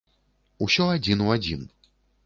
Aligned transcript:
Усё 0.67 0.89
адзін 0.95 1.25
у 1.27 1.31
адзін! 1.37 1.61